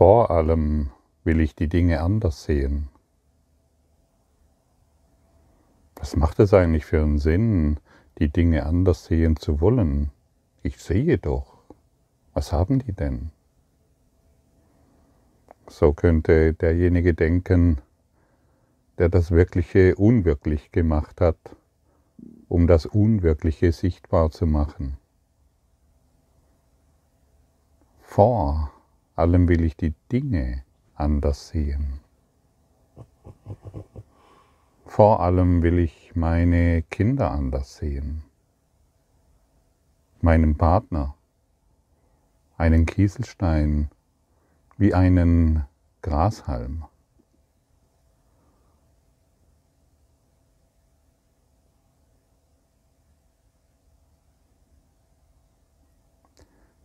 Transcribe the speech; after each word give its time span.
Vor 0.00 0.30
allem 0.30 0.88
will 1.24 1.40
ich 1.40 1.54
die 1.54 1.68
Dinge 1.68 2.00
anders 2.00 2.44
sehen. 2.44 2.88
Was 5.94 6.16
macht 6.16 6.40
es 6.40 6.54
eigentlich 6.54 6.86
für 6.86 7.02
einen 7.02 7.18
Sinn, 7.18 7.80
die 8.18 8.30
Dinge 8.30 8.64
anders 8.64 9.04
sehen 9.04 9.36
zu 9.36 9.60
wollen? 9.60 10.10
Ich 10.62 10.78
sehe 10.78 11.18
doch. 11.18 11.58
Was 12.32 12.50
haben 12.50 12.78
die 12.78 12.94
denn? 12.94 13.30
So 15.68 15.92
könnte 15.92 16.54
derjenige 16.54 17.12
denken, 17.12 17.82
der 18.96 19.10
das 19.10 19.30
Wirkliche 19.30 19.96
unwirklich 19.96 20.72
gemacht 20.72 21.20
hat, 21.20 21.36
um 22.48 22.66
das 22.66 22.86
Unwirkliche 22.86 23.70
sichtbar 23.72 24.30
zu 24.30 24.46
machen. 24.46 24.96
Vor 28.00 28.72
allem 29.20 29.48
will 29.48 29.64
ich 29.64 29.76
die 29.76 29.94
Dinge 30.10 30.64
anders 30.94 31.48
sehen. 31.48 32.00
Vor 34.86 35.20
allem 35.20 35.62
will 35.62 35.78
ich 35.78 36.16
meine 36.16 36.82
Kinder 36.82 37.30
anders 37.30 37.76
sehen, 37.76 38.24
meinen 40.20 40.56
Partner, 40.56 41.14
einen 42.56 42.86
Kieselstein 42.86 43.90
wie 44.78 44.94
einen 44.94 45.64
Grashalm. 46.02 46.86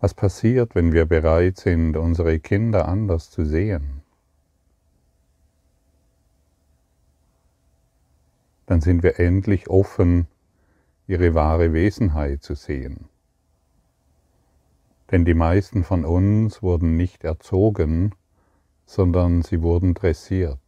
Was 0.01 0.13
passiert, 0.13 0.75
wenn 0.75 0.91
wir 0.91 1.05
bereit 1.05 1.57
sind, 1.57 1.95
unsere 1.95 2.39
Kinder 2.39 2.87
anders 2.87 3.31
zu 3.31 3.45
sehen? 3.45 4.01
Dann 8.65 8.81
sind 8.81 9.03
wir 9.03 9.19
endlich 9.19 9.69
offen, 9.69 10.27
ihre 11.07 11.33
wahre 11.33 11.71
Wesenheit 11.71 12.43
zu 12.43 12.55
sehen. 12.55 13.07
Denn 15.11 15.23
die 15.23 15.35
meisten 15.35 15.83
von 15.83 16.03
uns 16.03 16.61
wurden 16.61 16.97
nicht 16.97 17.23
erzogen, 17.23 18.13
sondern 18.85 19.43
sie 19.43 19.61
wurden 19.61 19.93
dressiert. 19.93 20.59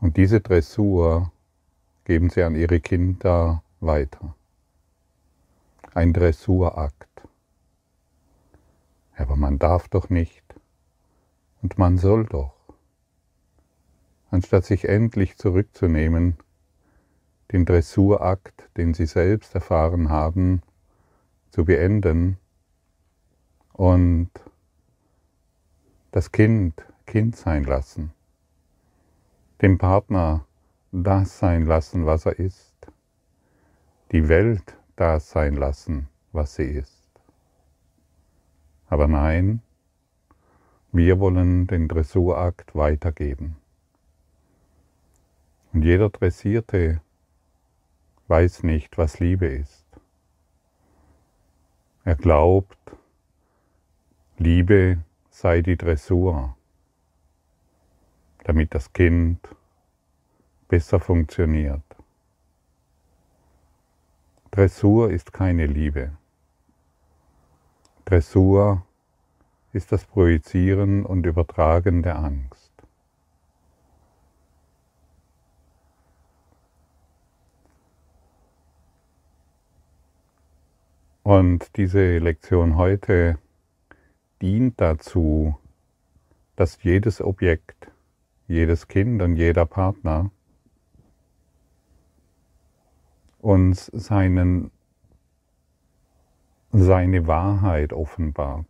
Und 0.00 0.16
diese 0.16 0.40
Dressur 0.40 1.32
geben 2.04 2.28
sie 2.28 2.42
an 2.42 2.54
ihre 2.54 2.80
Kinder 2.80 3.62
weiter 3.80 4.34
ein 5.94 6.12
Dressurakt. 6.12 7.08
Aber 9.16 9.36
man 9.36 9.58
darf 9.58 9.88
doch 9.88 10.10
nicht 10.10 10.42
und 11.62 11.78
man 11.78 11.98
soll 11.98 12.26
doch. 12.26 12.54
Anstatt 14.30 14.64
sich 14.64 14.88
endlich 14.88 15.36
zurückzunehmen, 15.36 16.36
den 17.52 17.64
Dressurakt, 17.64 18.68
den 18.76 18.92
sie 18.92 19.06
selbst 19.06 19.54
erfahren 19.54 20.08
haben, 20.08 20.62
zu 21.50 21.64
beenden 21.64 22.38
und 23.72 24.30
das 26.10 26.32
Kind 26.32 26.84
Kind 27.06 27.36
sein 27.36 27.64
lassen, 27.64 28.12
dem 29.62 29.78
Partner 29.78 30.46
das 30.90 31.38
sein 31.38 31.66
lassen, 31.66 32.06
was 32.06 32.26
er 32.26 32.38
ist, 32.38 32.74
die 34.10 34.28
Welt 34.28 34.76
das 34.96 35.30
sein 35.30 35.54
lassen, 35.54 36.08
was 36.32 36.54
sie 36.54 36.64
ist. 36.64 37.08
Aber 38.88 39.08
nein, 39.08 39.62
wir 40.92 41.18
wollen 41.18 41.66
den 41.66 41.88
Dressurakt 41.88 42.74
weitergeben. 42.74 43.56
Und 45.72 45.82
jeder 45.82 46.10
Dressierte 46.10 47.00
weiß 48.28 48.62
nicht, 48.62 48.96
was 48.96 49.18
Liebe 49.18 49.46
ist. 49.46 49.84
Er 52.04 52.16
glaubt, 52.16 52.78
Liebe 54.36 55.02
sei 55.30 55.62
die 55.62 55.76
Dressur, 55.76 56.56
damit 58.44 58.74
das 58.74 58.92
Kind 58.92 59.38
besser 60.68 61.00
funktioniert. 61.00 61.83
Dressur 64.54 65.10
ist 65.10 65.32
keine 65.32 65.66
Liebe. 65.66 66.12
Dressur 68.04 68.86
ist 69.72 69.90
das 69.90 70.04
Projizieren 70.04 71.04
und 71.04 71.26
Übertragen 71.26 72.04
der 72.04 72.20
Angst. 72.20 72.70
Und 81.24 81.76
diese 81.76 82.18
Lektion 82.18 82.76
heute 82.76 83.38
dient 84.40 84.80
dazu, 84.80 85.58
dass 86.54 86.80
jedes 86.84 87.20
Objekt, 87.20 87.90
jedes 88.46 88.86
Kind 88.86 89.20
und 89.20 89.34
jeder 89.34 89.66
Partner 89.66 90.30
uns 93.44 93.86
seinen, 93.86 94.70
seine 96.72 97.26
Wahrheit 97.26 97.92
offenbart, 97.92 98.66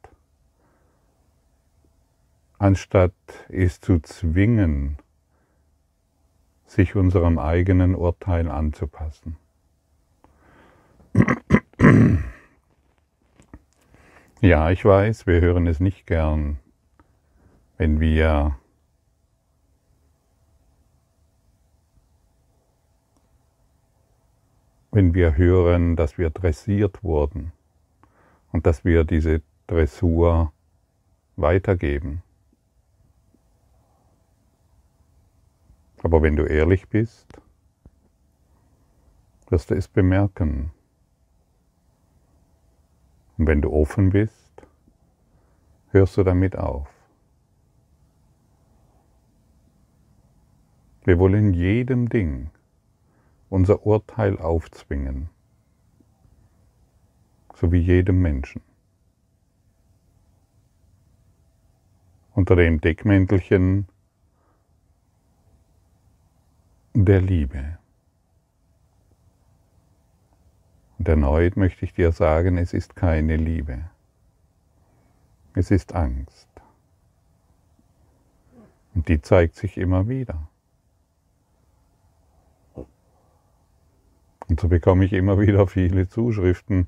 anstatt 2.59 3.13
es 3.49 3.81
zu 3.81 4.01
zwingen, 4.01 4.99
sich 6.67 6.97
unserem 6.97 7.39
eigenen 7.39 7.95
Urteil 7.95 8.51
anzupassen. 8.51 9.37
Ja, 14.41 14.71
ich 14.71 14.85
weiß, 14.85 15.27
wir 15.27 15.41
hören 15.41 15.67
es 15.67 15.81
nicht 15.81 16.07
gern, 16.07 16.59
wenn 17.79 17.99
wir 17.99 18.59
wenn 24.95 25.13
wir 25.13 25.37
hören, 25.37 25.97
dass 25.97 26.19
wir 26.19 26.31
dressiert 26.31 27.03
wurden 27.03 27.53
und 28.53 28.65
dass 28.65 28.85
wir 28.85 29.03
diese 29.03 29.43
Dressur 29.67 30.53
weitergeben. 31.35 32.23
Aber 36.05 36.23
wenn 36.23 36.37
du 36.37 36.45
ehrlich 36.45 36.89
bist, 36.89 37.27
wirst 39.49 39.71
du 39.71 39.75
es 39.75 39.89
bemerken. 39.89 40.71
Und 43.37 43.49
wenn 43.49 43.63
du 43.63 43.73
offen 43.73 44.11
bist, 44.11 44.65
hörst 45.91 46.17
du 46.17 46.23
damit 46.23 46.57
auf. 46.57 46.87
Wir 51.05 51.19
wollen 51.19 51.53
jedem 51.53 52.09
Ding 52.09 52.51
unser 53.55 53.87
Urteil 53.87 54.37
aufzwingen, 54.39 55.31
so 57.55 57.71
wie 57.71 57.79
jedem 57.79 58.21
Menschen. 58.21 58.63
Unter 62.33 62.57
dem 62.57 62.81
Deckmäntelchen 62.81 63.87
der 66.95 67.21
Liebe. 67.21 67.79
Und 70.99 71.07
erneut 71.07 71.57
möchte 71.57 71.85
ich 71.85 71.95
dir 71.95 72.11
sagen, 72.11 72.59
es 72.59 72.73
ist 72.73 72.97
keine 72.97 73.37
Liebe. 73.37 73.89
Es 75.55 75.71
ist 75.71 75.95
Angst. 75.95 76.49
Und 78.97 79.07
die 79.07 79.21
zeigt 79.21 79.55
sich 79.55 79.79
immer 79.79 80.09
wieder. 80.09 80.49
Und 84.55 84.61
so 84.61 84.69
bekomme 84.69 85.05
ich 85.05 85.13
immer 85.13 85.41
wieder 85.41 85.67
viele 85.67 86.09
Zuschriften. 86.09 86.87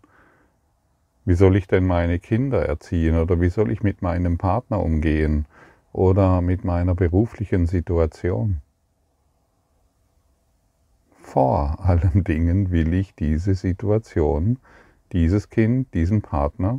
Wie 1.25 1.35
soll 1.35 1.57
ich 1.57 1.67
denn 1.67 1.85
meine 1.85 2.21
Kinder 2.21 2.65
erziehen 2.65 3.19
oder 3.19 3.41
wie 3.41 3.49
soll 3.49 3.73
ich 3.73 3.83
mit 3.83 4.03
meinem 4.03 4.39
Partner 4.39 4.81
umgehen 4.81 5.47
oder 5.93 6.43
mit 6.43 6.65
meiner 6.65 6.95
beruflichen 6.95 7.67
Situation? 7.67 8.61
Vor 11.19 11.85
allen 11.85 12.23
Dingen 12.23 12.71
will 12.71 12.95
ich 12.95 13.17
diese 13.17 13.57
Situation, 13.57 14.61
dieses 15.11 15.51
Kind, 15.51 15.93
diesen 15.93 16.23
Partner, 16.23 16.79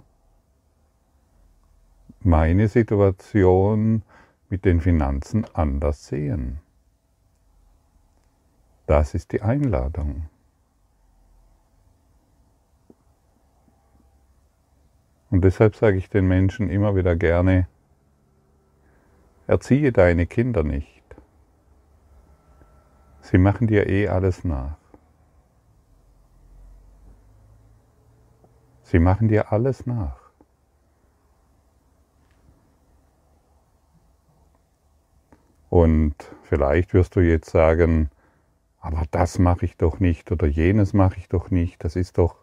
meine 2.22 2.70
Situation 2.70 4.04
mit 4.50 4.64
den 4.64 4.80
Finanzen 4.80 5.44
anders 5.54 6.08
sehen. 6.08 6.60
Das 8.86 9.14
ist 9.16 9.34
die 9.34 9.42
Einladung. 9.42 10.30
Und 15.30 15.44
deshalb 15.44 15.76
sage 15.76 15.98
ich 15.98 16.10
den 16.10 16.28
Menschen 16.28 16.70
immer 16.70 16.96
wieder 16.96 17.16
gerne, 17.16 17.68
erziehe 19.46 19.92
deine 19.92 20.26
Kinder 20.26 20.64
nicht. 20.64 21.04
Sie 23.22 23.38
machen 23.38 23.68
dir 23.68 23.88
eh 23.90 24.08
alles 24.08 24.44
nach. 24.44 24.78
Sie 28.84 29.00
machen 29.00 29.28
dir 29.28 29.52
alles 29.52 29.86
nach. 29.86 30.28
Und 35.70 36.16
vielleicht 36.44 36.94
wirst 36.94 37.18
du 37.18 37.20
jetzt 37.20 37.50
sagen, 37.50 38.10
aber 38.80 39.04
das 39.12 39.40
mache 39.40 39.66
ich 39.66 39.76
doch 39.76 40.00
nicht 40.00 40.32
oder 40.32 40.48
jenes 40.48 40.94
mache 40.94 41.20
ich 41.20 41.28
doch 41.28 41.52
nicht. 41.52 41.84
Das 41.84 41.98
ist 41.98 42.18
doch, 42.18 42.38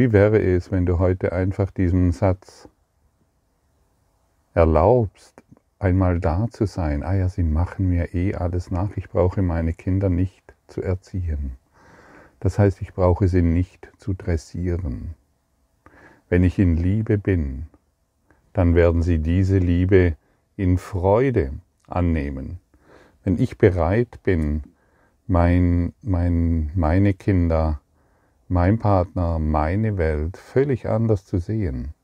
wie 0.00 0.12
wäre 0.12 0.40
es, 0.40 0.72
wenn 0.72 0.86
du 0.86 0.98
heute 0.98 1.32
einfach 1.32 1.70
diesen 1.70 2.12
Satz 2.12 2.70
erlaubst, 4.54 5.42
einmal 5.78 6.20
da 6.20 6.48
zu 6.50 6.64
sein. 6.64 7.02
Ah 7.02 7.14
ja, 7.14 7.28
sie 7.28 7.42
machen 7.42 7.90
mir 7.90 8.14
eh 8.14 8.34
alles 8.34 8.70
nach. 8.70 8.96
Ich 8.96 9.10
brauche 9.10 9.42
meine 9.42 9.74
Kinder 9.74 10.08
nicht 10.08 10.54
zu 10.68 10.80
erziehen. 10.80 11.58
Das 12.40 12.58
heißt, 12.58 12.80
ich 12.80 12.94
brauche 12.94 13.28
sie 13.28 13.42
nicht 13.42 13.92
zu 13.98 14.14
dressieren. 14.14 15.16
Wenn 16.30 16.44
ich 16.44 16.58
in 16.58 16.78
Liebe 16.78 17.18
bin, 17.18 17.66
dann 18.54 18.74
werden 18.74 19.02
sie 19.02 19.18
diese 19.18 19.58
Liebe 19.58 20.16
in 20.56 20.78
Freude 20.78 21.52
annehmen. 21.86 22.58
Wenn 23.22 23.38
ich 23.38 23.58
bereit 23.58 24.20
bin, 24.22 24.62
mein, 25.26 25.92
mein, 26.00 26.70
meine 26.74 27.12
Kinder, 27.12 27.82
mein 28.50 28.80
Partner, 28.80 29.38
meine 29.38 29.96
Welt 29.96 30.36
völlig 30.36 30.88
anders 30.88 31.24
zu 31.24 31.38
sehen, 31.38 31.94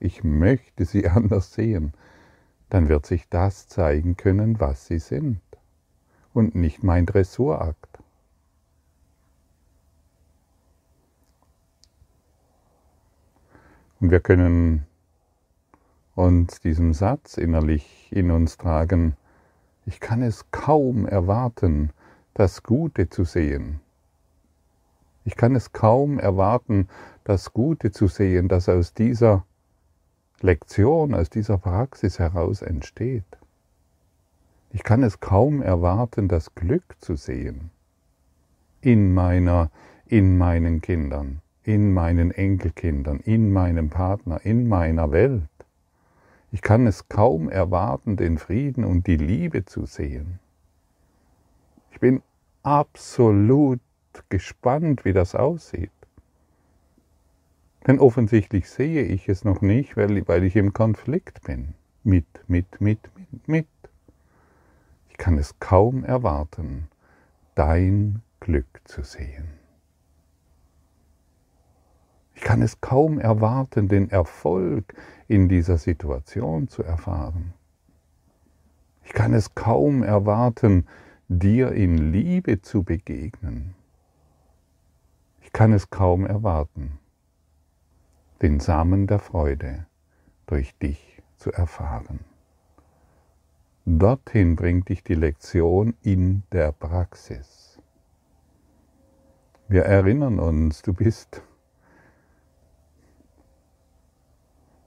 ich 0.00 0.24
möchte 0.24 0.84
sie 0.84 1.06
anders 1.08 1.54
sehen, 1.54 1.92
dann 2.68 2.88
wird 2.88 3.06
sich 3.06 3.28
das 3.28 3.68
zeigen 3.68 4.16
können, 4.16 4.58
was 4.58 4.86
sie 4.86 4.98
sind 4.98 5.40
und 6.34 6.56
nicht 6.56 6.82
mein 6.82 7.06
Dressurakt. 7.06 8.00
Und 14.00 14.10
wir 14.10 14.20
können 14.20 14.84
uns 16.16 16.60
diesem 16.60 16.92
Satz 16.92 17.36
innerlich 17.36 18.08
in 18.10 18.32
uns 18.32 18.56
tragen, 18.56 19.16
ich 19.86 20.00
kann 20.00 20.22
es 20.22 20.50
kaum 20.50 21.06
erwarten, 21.06 21.90
das 22.34 22.64
Gute 22.64 23.08
zu 23.08 23.22
sehen. 23.22 23.80
Ich 25.28 25.36
kann 25.36 25.54
es 25.54 25.74
kaum 25.74 26.18
erwarten, 26.18 26.88
das 27.24 27.52
Gute 27.52 27.90
zu 27.90 28.08
sehen, 28.08 28.48
das 28.48 28.66
aus 28.66 28.94
dieser 28.94 29.44
Lektion, 30.40 31.12
aus 31.12 31.28
dieser 31.28 31.58
Praxis 31.58 32.18
heraus 32.18 32.62
entsteht. 32.62 33.26
Ich 34.72 34.82
kann 34.84 35.02
es 35.02 35.20
kaum 35.20 35.60
erwarten, 35.60 36.28
das 36.28 36.54
Glück 36.54 36.96
zu 37.00 37.14
sehen 37.16 37.68
in 38.80 39.12
meiner, 39.12 39.70
in 40.06 40.38
meinen 40.38 40.80
Kindern, 40.80 41.42
in 41.62 41.92
meinen 41.92 42.30
Enkelkindern, 42.30 43.20
in 43.20 43.52
meinem 43.52 43.90
Partner, 43.90 44.40
in 44.46 44.66
meiner 44.66 45.12
Welt. 45.12 45.42
Ich 46.52 46.62
kann 46.62 46.86
es 46.86 47.10
kaum 47.10 47.50
erwarten, 47.50 48.16
den 48.16 48.38
Frieden 48.38 48.82
und 48.82 49.06
die 49.06 49.18
Liebe 49.18 49.66
zu 49.66 49.84
sehen. 49.84 50.38
Ich 51.92 52.00
bin 52.00 52.22
absolut 52.62 53.80
gespannt, 54.28 55.04
wie 55.04 55.12
das 55.12 55.34
aussieht. 55.34 55.90
Denn 57.86 57.98
offensichtlich 57.98 58.68
sehe 58.68 59.02
ich 59.02 59.28
es 59.28 59.44
noch 59.44 59.60
nicht, 59.60 59.96
weil, 59.96 60.26
weil 60.28 60.44
ich 60.44 60.56
im 60.56 60.72
Konflikt 60.72 61.42
bin. 61.42 61.74
Mit, 62.04 62.26
mit, 62.46 62.80
mit, 62.80 62.98
mit, 63.16 63.48
mit. 63.48 63.66
Ich 65.08 65.16
kann 65.16 65.38
es 65.38 65.58
kaum 65.58 66.04
erwarten, 66.04 66.88
dein 67.54 68.22
Glück 68.40 68.80
zu 68.84 69.02
sehen. 69.02 69.48
Ich 72.34 72.42
kann 72.42 72.62
es 72.62 72.80
kaum 72.80 73.18
erwarten, 73.18 73.88
den 73.88 74.10
Erfolg 74.10 74.94
in 75.26 75.48
dieser 75.48 75.76
Situation 75.76 76.68
zu 76.68 76.84
erfahren. 76.84 77.52
Ich 79.04 79.12
kann 79.12 79.34
es 79.34 79.54
kaum 79.54 80.02
erwarten, 80.02 80.86
dir 81.28 81.72
in 81.72 82.12
Liebe 82.12 82.62
zu 82.62 82.84
begegnen. 82.84 83.74
Kann 85.58 85.72
es 85.72 85.90
kaum 85.90 86.24
erwarten, 86.24 87.00
den 88.42 88.60
Samen 88.60 89.08
der 89.08 89.18
Freude 89.18 89.86
durch 90.46 90.78
dich 90.78 91.20
zu 91.36 91.50
erfahren. 91.50 92.20
Dorthin 93.84 94.54
bringt 94.54 94.88
dich 94.88 95.02
die 95.02 95.16
Lektion 95.16 95.96
in 96.00 96.44
der 96.52 96.70
Praxis. 96.70 97.80
Wir 99.66 99.82
erinnern 99.82 100.38
uns, 100.38 100.82
du 100.82 100.92
bist 100.92 101.42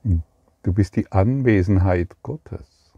Du 0.03 0.71
bist 0.71 0.95
die 0.95 1.11
Anwesenheit 1.11 2.15
Gottes. 2.23 2.93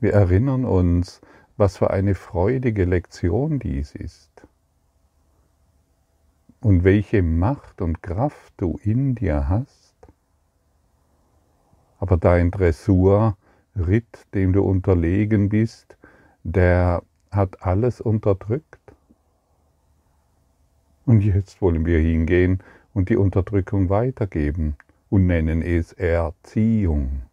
Wir 0.00 0.14
erinnern 0.14 0.64
uns, 0.64 1.20
was 1.58 1.76
für 1.76 1.90
eine 1.90 2.14
freudige 2.14 2.86
Lektion 2.86 3.58
dies 3.58 3.94
ist 3.94 4.46
und 6.64 6.82
welche 6.82 7.22
Macht 7.22 7.82
und 7.82 8.02
Kraft 8.02 8.54
du 8.56 8.80
in 8.82 9.14
dir 9.14 9.50
hast. 9.50 9.94
Aber 11.98 12.16
dein 12.16 12.50
Dressurritt, 12.50 13.36
dem 14.32 14.54
du 14.54 14.62
unterlegen 14.62 15.50
bist, 15.50 15.98
der 16.42 17.02
hat 17.30 17.62
alles 17.62 18.00
unterdrückt. 18.00 18.80
Und 21.04 21.20
jetzt 21.20 21.60
wollen 21.60 21.84
wir 21.84 21.98
hingehen 21.98 22.62
und 22.94 23.10
die 23.10 23.18
Unterdrückung 23.18 23.90
weitergeben 23.90 24.76
und 25.10 25.26
nennen 25.26 25.60
es 25.60 25.92
Erziehung. 25.92 27.24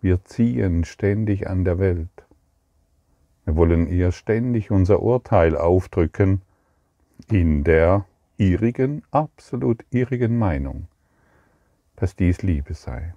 Wir 0.00 0.24
ziehen 0.24 0.84
ständig 0.84 1.48
an 1.48 1.64
der 1.64 1.80
Welt. 1.80 2.26
Wir 3.44 3.56
wollen 3.56 3.88
ihr 3.88 4.12
ständig 4.12 4.70
unser 4.70 5.02
Urteil 5.02 5.56
aufdrücken 5.56 6.42
in 7.28 7.64
der 7.64 8.04
ihrigen, 8.42 9.04
absolut 9.12 9.84
ihrigen 9.90 10.36
Meinung, 10.36 10.88
dass 11.94 12.16
dies 12.16 12.42
Liebe 12.42 12.74
sei. 12.74 13.14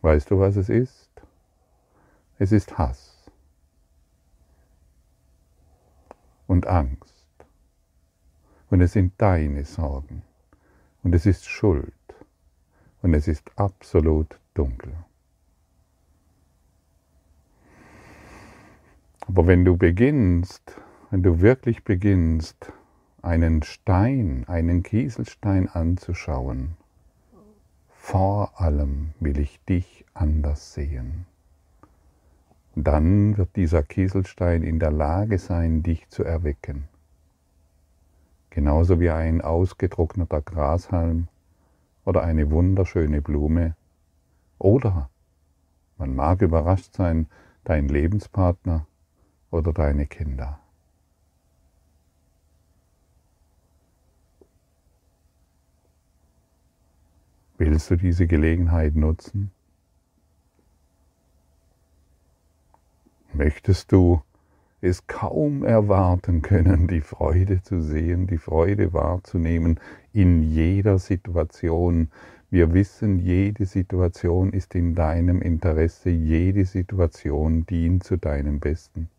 Weißt 0.00 0.30
du, 0.30 0.40
was 0.40 0.56
es 0.56 0.68
ist? 0.68 1.10
Es 2.38 2.50
ist 2.50 2.76
Hass 2.76 3.30
und 6.48 6.66
Angst. 6.66 7.14
Und 8.70 8.80
es 8.80 8.92
sind 8.92 9.12
deine 9.18 9.64
Sorgen. 9.64 10.22
Und 11.02 11.14
es 11.14 11.24
ist 11.24 11.46
Schuld. 11.46 11.92
Und 13.02 13.14
es 13.14 13.28
ist 13.28 13.50
absolut 13.56 14.40
dunkel. 14.54 14.92
Aber 19.20 19.46
wenn 19.46 19.64
du 19.64 19.76
beginnst, 19.76 20.80
wenn 21.10 21.22
du 21.22 21.40
wirklich 21.40 21.84
beginnst, 21.84 22.72
einen 23.22 23.62
Stein, 23.62 24.44
einen 24.46 24.82
Kieselstein 24.82 25.68
anzuschauen, 25.68 26.76
vor 27.90 28.60
allem 28.60 29.10
will 29.20 29.38
ich 29.38 29.60
dich 29.64 30.04
anders 30.14 30.74
sehen. 30.74 31.26
Dann 32.74 33.36
wird 33.36 33.56
dieser 33.56 33.82
Kieselstein 33.82 34.62
in 34.62 34.78
der 34.78 34.92
Lage 34.92 35.38
sein, 35.38 35.82
dich 35.82 36.08
zu 36.08 36.22
erwecken 36.22 36.88
genauso 38.58 38.98
wie 38.98 39.10
ein 39.10 39.40
ausgetrockneter 39.40 40.42
Grashalm 40.42 41.28
oder 42.04 42.24
eine 42.24 42.50
wunderschöne 42.50 43.22
Blume 43.22 43.76
oder, 44.58 45.10
man 45.96 46.16
mag 46.16 46.42
überrascht 46.42 46.92
sein, 46.94 47.28
dein 47.62 47.86
Lebenspartner 47.86 48.84
oder 49.52 49.72
deine 49.72 50.06
Kinder. 50.06 50.58
Willst 57.58 57.90
du 57.90 57.96
diese 57.96 58.28
Gelegenheit 58.28 58.94
nutzen? 58.94 59.50
Möchtest 63.32 63.90
du 63.90 64.22
es 64.80 65.08
kaum 65.08 65.64
erwarten 65.64 66.40
können, 66.40 66.86
die 66.86 67.00
Freude 67.00 67.60
zu 67.60 67.82
sehen, 67.82 68.28
die 68.28 68.38
Freude 68.38 68.92
wahrzunehmen 68.92 69.80
in 70.12 70.44
jeder 70.44 71.00
Situation. 71.00 72.10
Wir 72.48 72.72
wissen, 72.72 73.18
jede 73.18 73.66
Situation 73.66 74.52
ist 74.52 74.76
in 74.76 74.94
deinem 74.94 75.42
Interesse, 75.42 76.10
jede 76.10 76.64
Situation 76.64 77.66
dient 77.66 78.04
zu 78.04 78.16
deinem 78.16 78.60
Besten. 78.60 79.10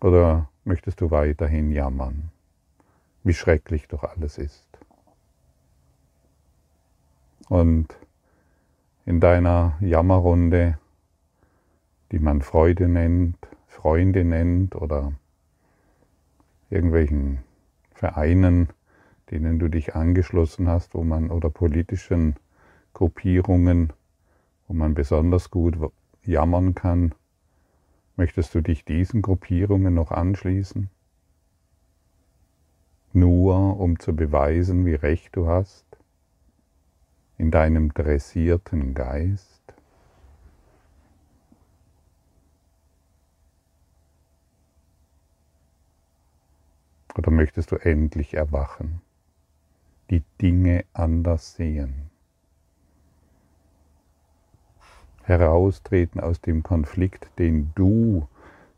Oder 0.00 0.50
möchtest 0.64 1.00
du 1.00 1.12
weiterhin 1.12 1.70
jammern, 1.70 2.30
wie 3.24 3.34
schrecklich 3.34 3.88
doch 3.88 4.04
alles 4.04 4.38
ist? 4.38 4.68
Und 7.48 7.88
in 9.06 9.20
deiner 9.20 9.76
Jammerrunde, 9.80 10.78
die 12.12 12.18
man 12.18 12.42
Freude 12.42 12.88
nennt, 12.88 13.36
Freunde 13.66 14.24
nennt 14.24 14.76
oder 14.76 15.12
irgendwelchen 16.70 17.40
Vereinen, 17.92 18.68
denen 19.30 19.58
du 19.58 19.68
dich 19.68 19.94
angeschlossen 19.94 20.68
hast, 20.68 20.94
wo 20.94 21.02
man 21.02 21.30
oder 21.30 21.50
politischen 21.50 22.36
Gruppierungen, 22.92 23.92
wo 24.68 24.74
man 24.74 24.94
besonders 24.94 25.50
gut 25.50 25.76
jammern 26.22 26.74
kann, 26.74 27.14
möchtest 28.16 28.54
du 28.54 28.60
dich 28.60 28.84
diesen 28.84 29.22
Gruppierungen 29.22 29.94
noch 29.94 30.10
anschließen? 30.10 30.88
Nur 33.16 33.78
um 33.78 34.00
zu 34.00 34.16
beweisen, 34.16 34.84
wie 34.86 34.96
recht 34.96 35.36
du 35.36 35.46
hast 35.46 35.86
in 37.38 37.52
deinem 37.52 37.94
dressierten 37.94 38.92
Geist? 38.92 39.62
Oder 47.16 47.30
möchtest 47.30 47.70
du 47.70 47.76
endlich 47.76 48.34
erwachen, 48.34 49.00
die 50.10 50.24
Dinge 50.42 50.84
anders 50.92 51.54
sehen? 51.54 52.10
Heraustreten 55.22 56.20
aus 56.20 56.40
dem 56.40 56.64
Konflikt, 56.64 57.28
den 57.38 57.70
du 57.76 58.26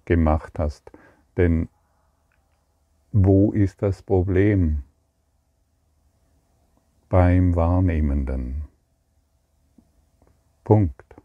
gemacht 0.05 0.59
hast. 0.59 0.93
Denn 1.39 1.71
wo 3.19 3.51
ist 3.53 3.81
das 3.81 4.03
Problem? 4.03 4.83
Beim 7.09 7.57
Wahrnehmenden. 7.57 8.65
Punkt. 10.65 11.17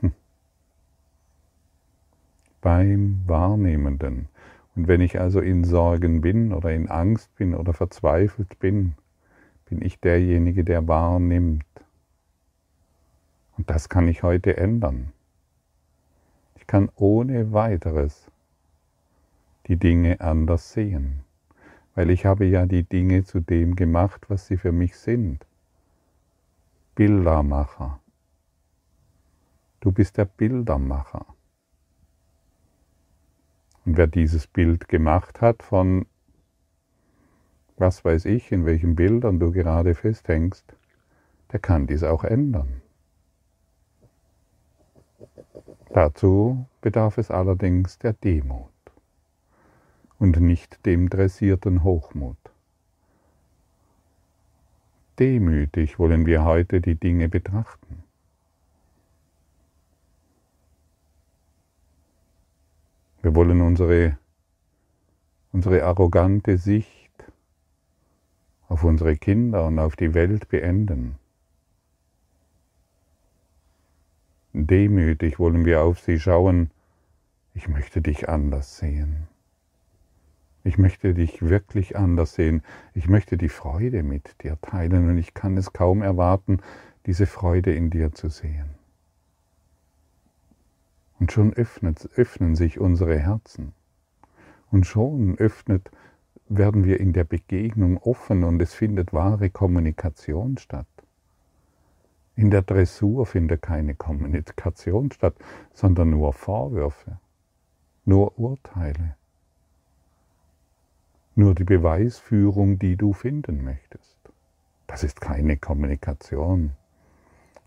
Hm. 0.00 0.12
Beim 2.60 3.22
Wahrnehmenden. 3.26 4.28
Und 4.74 4.88
wenn 4.88 5.00
ich 5.00 5.20
also 5.20 5.38
in 5.38 5.62
Sorgen 5.62 6.22
bin 6.22 6.52
oder 6.52 6.72
in 6.72 6.90
Angst 6.90 7.32
bin 7.36 7.54
oder 7.54 7.72
verzweifelt 7.72 8.58
bin, 8.58 8.94
bin 9.66 9.80
ich 9.80 10.00
derjenige, 10.00 10.64
der 10.64 10.88
wahrnimmt. 10.88 11.64
Und 13.56 13.70
das 13.70 13.88
kann 13.88 14.08
ich 14.08 14.24
heute 14.24 14.56
ändern. 14.56 15.12
Ich 16.56 16.66
kann 16.66 16.88
ohne 16.96 17.52
weiteres 17.52 18.31
die 19.72 19.78
Dinge 19.78 20.20
anders 20.20 20.74
sehen, 20.74 21.24
weil 21.94 22.10
ich 22.10 22.26
habe 22.26 22.44
ja 22.44 22.66
die 22.66 22.82
Dinge 22.82 23.24
zu 23.24 23.40
dem 23.40 23.74
gemacht, 23.74 24.28
was 24.28 24.46
sie 24.46 24.58
für 24.58 24.70
mich 24.70 24.96
sind. 24.96 25.46
Bildermacher. 26.94 27.98
Du 29.80 29.90
bist 29.90 30.18
der 30.18 30.26
Bildermacher. 30.26 31.24
Und 33.86 33.96
wer 33.96 34.06
dieses 34.06 34.46
Bild 34.46 34.88
gemacht 34.88 35.40
hat 35.40 35.62
von, 35.62 36.04
was 37.78 38.04
weiß 38.04 38.26
ich, 38.26 38.52
in 38.52 38.66
welchen 38.66 38.94
Bildern 38.94 39.40
du 39.40 39.52
gerade 39.52 39.94
festhängst, 39.94 40.76
der 41.50 41.60
kann 41.60 41.86
dies 41.86 42.02
auch 42.02 42.24
ändern. 42.24 42.82
Dazu 45.94 46.66
bedarf 46.82 47.16
es 47.16 47.30
allerdings 47.30 47.98
der 47.98 48.12
Demut 48.12 48.71
und 50.22 50.38
nicht 50.38 50.86
dem 50.86 51.10
dressierten 51.10 51.82
Hochmut. 51.82 52.36
Demütig 55.18 55.98
wollen 55.98 56.26
wir 56.26 56.44
heute 56.44 56.80
die 56.80 56.94
Dinge 56.94 57.28
betrachten. 57.28 58.04
Wir 63.22 63.34
wollen 63.34 63.62
unsere, 63.62 64.16
unsere 65.50 65.82
arrogante 65.82 66.56
Sicht 66.56 67.10
auf 68.68 68.84
unsere 68.84 69.16
Kinder 69.16 69.66
und 69.66 69.80
auf 69.80 69.96
die 69.96 70.14
Welt 70.14 70.48
beenden. 70.48 71.16
Demütig 74.52 75.40
wollen 75.40 75.64
wir 75.64 75.82
auf 75.82 75.98
sie 75.98 76.20
schauen. 76.20 76.70
Ich 77.54 77.66
möchte 77.66 78.00
dich 78.00 78.28
anders 78.28 78.78
sehen. 78.78 79.26
Ich 80.64 80.78
möchte 80.78 81.14
dich 81.14 81.42
wirklich 81.42 81.96
anders 81.96 82.34
sehen. 82.34 82.62
Ich 82.94 83.08
möchte 83.08 83.36
die 83.36 83.48
Freude 83.48 84.02
mit 84.02 84.42
dir 84.42 84.58
teilen 84.60 85.08
und 85.08 85.18
ich 85.18 85.34
kann 85.34 85.56
es 85.56 85.72
kaum 85.72 86.02
erwarten, 86.02 86.60
diese 87.06 87.26
Freude 87.26 87.74
in 87.74 87.90
dir 87.90 88.12
zu 88.12 88.28
sehen. 88.28 88.70
Und 91.18 91.32
schon 91.32 91.52
öffnet, 91.52 92.08
öffnen 92.16 92.54
sich 92.54 92.78
unsere 92.80 93.18
Herzen. 93.18 93.72
Und 94.70 94.86
schon 94.86 95.36
öffnet, 95.38 95.90
werden 96.48 96.84
wir 96.84 97.00
in 97.00 97.12
der 97.12 97.24
Begegnung 97.24 97.98
offen 97.98 98.44
und 98.44 98.60
es 98.60 98.74
findet 98.74 99.12
wahre 99.12 99.50
Kommunikation 99.50 100.58
statt. 100.58 100.86
In 102.34 102.50
der 102.50 102.62
Dressur 102.62 103.26
findet 103.26 103.62
keine 103.62 103.94
Kommunikation 103.94 105.10
statt, 105.12 105.34
sondern 105.72 106.10
nur 106.10 106.32
Vorwürfe, 106.32 107.18
nur 108.04 108.38
Urteile, 108.38 109.16
nur 111.34 111.54
die 111.54 111.64
Beweisführung, 111.64 112.78
die 112.78 112.96
du 112.96 113.12
finden 113.12 113.64
möchtest. 113.64 114.18
Das 114.86 115.02
ist 115.02 115.20
keine 115.20 115.56
Kommunikation, 115.56 116.72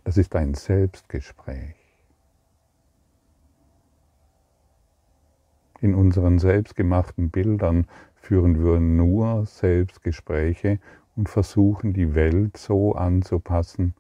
das 0.03 0.17
ist 0.17 0.36
ein 0.36 0.53
Selbstgespräch. 0.53 1.75
In 5.81 5.93
unseren 5.93 6.39
selbstgemachten 6.39 7.29
Bildern 7.31 7.88
führen 8.15 8.63
wir 8.63 8.79
nur 8.79 9.45
Selbstgespräche 9.45 10.79
und 11.15 11.29
versuchen 11.29 11.93
die 11.93 12.15
Welt 12.15 12.57
so 12.57 12.93
anzupassen, 12.93 13.93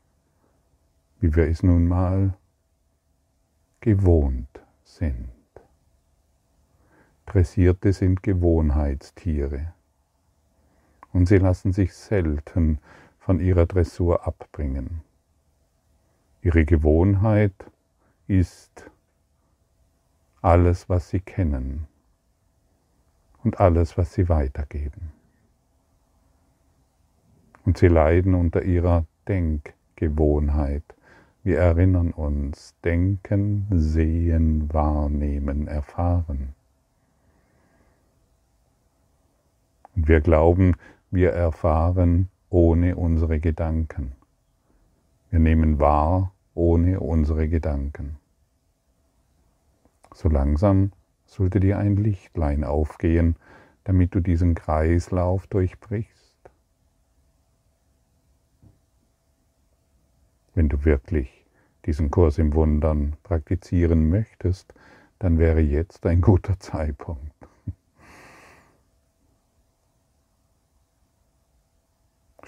wie 1.19 1.35
wir 1.35 1.47
es 1.47 1.63
nun 1.63 1.87
mal 1.87 2.37
gewohnt 3.81 4.61
sind. 4.83 5.34
Dressierte 7.25 7.93
sind 7.93 8.23
Gewohnheitstiere 8.23 9.73
und 11.13 11.27
sie 11.27 11.37
lassen 11.37 11.73
sich 11.73 11.93
selten 11.93 12.79
von 13.19 13.39
ihrer 13.39 13.65
Dressur 13.65 14.27
abbringen. 14.27 15.01
Ihre 16.41 16.65
Gewohnheit 16.65 17.53
ist 18.27 18.91
alles, 20.41 20.89
was 20.89 21.09
sie 21.09 21.19
kennen 21.19 21.87
und 23.43 23.59
alles, 23.59 23.97
was 23.97 24.13
sie 24.13 24.29
weitergeben. 24.29 25.11
Und 27.65 27.79
sie 27.79 27.87
leiden 27.87 28.35
unter 28.35 28.61
ihrer 28.61 29.05
Denkgewohnheit. 29.27 30.83
Wir 31.43 31.59
erinnern 31.59 32.11
uns, 32.11 32.75
denken, 32.83 33.67
sehen, 33.71 34.71
wahrnehmen, 34.71 35.67
erfahren. 35.67 36.53
Und 39.95 40.07
wir 40.07 40.21
glauben, 40.21 40.75
wir 41.11 41.31
erfahren 41.31 42.29
ohne 42.49 42.95
unsere 42.95 43.39
Gedanken. 43.39 44.13
Wir 45.29 45.39
nehmen 45.39 45.79
wahr 45.79 46.33
ohne 46.53 46.99
unsere 46.99 47.49
Gedanken. 47.49 48.17
So 50.13 50.29
langsam 50.29 50.91
sollte 51.25 51.59
dir 51.59 51.77
ein 51.77 51.97
Lichtlein 51.97 52.63
aufgehen, 52.63 53.35
damit 53.83 54.15
du 54.15 54.21
diesen 54.21 54.55
Kreislauf 54.55 55.47
durchbrichst. 55.47 56.37
Wenn 60.53 60.69
du 60.69 60.85
wirklich 60.85 61.45
diesen 61.85 62.09
Kurs 62.11 62.37
im 62.37 62.53
Wundern 62.53 63.17
praktizieren 63.23 64.09
möchtest, 64.09 64.73
dann 65.19 65.37
wäre 65.37 65.59
jetzt 65.59 66.05
ein 66.05 66.21
guter 66.21 66.59
Zeitpunkt. 66.59 67.33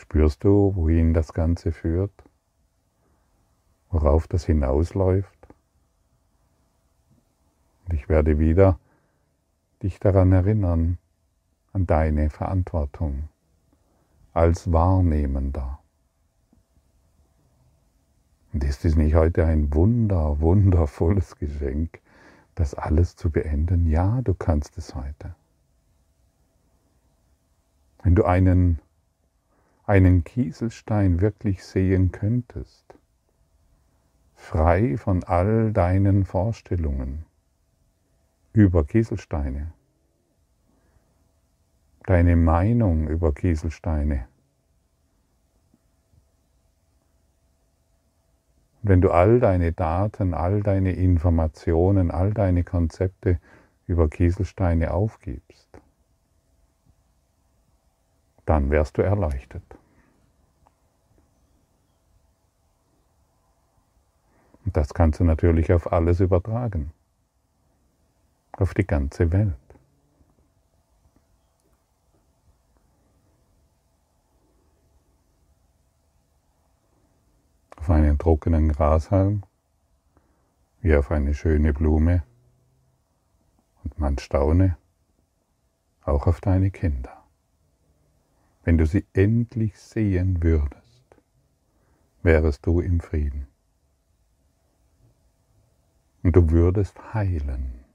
Spürst 0.09 0.45
du, 0.45 0.73
wohin 0.73 1.13
das 1.13 1.33
Ganze 1.33 1.73
führt? 1.73 2.13
Worauf 3.89 4.25
das 4.25 4.45
hinausläuft? 4.45 5.37
Und 7.85 7.93
ich 7.93 8.07
werde 8.07 8.39
wieder 8.39 8.79
dich 9.83 9.99
daran 9.99 10.31
erinnern, 10.31 10.97
an 11.73 11.85
deine 11.87 12.29
Verantwortung 12.29 13.27
als 14.31 14.71
Wahrnehmender. 14.71 15.79
Und 18.53 18.63
ist 18.63 18.85
es 18.85 18.95
nicht 18.95 19.13
heute 19.13 19.45
ein 19.45 19.73
wunder, 19.73 20.39
wundervolles 20.39 21.35
Geschenk, 21.35 21.99
das 22.55 22.75
alles 22.75 23.17
zu 23.17 23.29
beenden? 23.29 23.89
Ja, 23.89 24.21
du 24.21 24.33
kannst 24.33 24.77
es 24.77 24.95
heute. 24.95 25.35
Wenn 28.03 28.15
du 28.15 28.23
einen, 28.23 28.79
einen 29.87 30.25
Kieselstein 30.25 31.21
wirklich 31.21 31.63
sehen 31.63 32.11
könntest, 32.11 32.85
frei 34.35 34.97
von 34.97 35.23
all 35.23 35.71
deinen 35.71 36.25
Vorstellungen 36.25 37.25
über 38.51 38.83
Kieselsteine, 38.83 39.71
deine 42.03 42.35
Meinung 42.35 43.07
über 43.07 43.33
Kieselsteine, 43.33 44.27
wenn 48.81 48.99
du 48.99 49.09
all 49.11 49.39
deine 49.39 49.71
Daten, 49.71 50.33
all 50.33 50.63
deine 50.63 50.91
Informationen, 50.91 52.11
all 52.11 52.33
deine 52.33 52.65
Konzepte 52.65 53.39
über 53.85 54.09
Kieselsteine 54.09 54.93
aufgibst, 54.93 55.69
dann 58.47 58.71
wärst 58.71 58.97
du 58.97 59.01
erleuchtet. 59.01 59.63
Und 64.65 64.75
das 64.75 64.93
kannst 64.93 65.19
du 65.19 65.23
natürlich 65.23 65.71
auf 65.71 65.91
alles 65.91 66.19
übertragen, 66.19 66.91
auf 68.53 68.73
die 68.73 68.87
ganze 68.87 69.31
Welt. 69.31 69.53
auf 77.87 77.91
einen 77.91 78.17
trockenen 78.17 78.69
Grashalm, 78.73 79.43
wie 80.81 80.93
auf 80.93 81.09
eine 81.09 81.33
schöne 81.33 81.71
Blume. 81.71 82.23
Und 83.81 83.97
man 83.97 84.17
staune, 84.17 84.75
auch 86.03 86.27
auf 86.27 86.41
deine 86.41 86.69
Kinder. 86.69 87.16
Wenn 88.67 88.77
du 88.77 88.85
sie 88.85 89.05
endlich 89.13 89.79
sehen 89.79 90.43
würdest, 90.43 91.05
wärest 92.21 92.65
du 92.65 92.81
im 92.81 92.99
Frieden. 92.99 93.47
Und 96.21 96.35
du 96.35 96.51
würdest 96.51 97.13
heilen. 97.13 97.85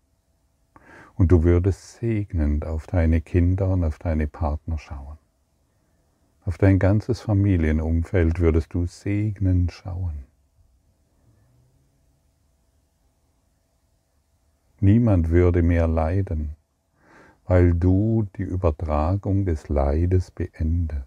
Und 1.14 1.30
du 1.30 1.44
würdest 1.44 1.98
segnend 1.98 2.64
auf 2.64 2.86
deine 2.86 3.20
Kinder 3.20 3.68
und 3.68 3.84
auf 3.84 3.98
deine 3.98 4.26
Partner 4.26 4.78
schauen. 4.78 5.18
Auf 6.46 6.56
dein 6.56 6.78
ganzes 6.78 7.20
Familienumfeld 7.20 8.40
würdest 8.40 8.72
du 8.72 8.86
segnen 8.86 9.68
schauen. 9.68 10.24
Niemand 14.80 15.28
würde 15.28 15.62
mehr 15.62 15.86
leiden, 15.86 16.56
weil 17.52 17.74
du 17.74 18.26
die 18.38 18.44
Übertragung 18.44 19.44
des 19.44 19.68
Leides 19.68 20.30
beendest. 20.30 21.04